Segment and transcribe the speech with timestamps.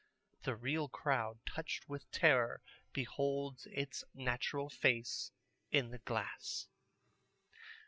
[0.41, 5.31] The real crowd touched with terror beholds its natural face
[5.69, 6.67] in the glass.